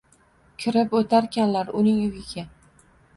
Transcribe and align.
Kirib 0.63 0.95
o’tarkanlar 0.99 1.69
uning 1.83 1.99
uyiga. 2.07 2.47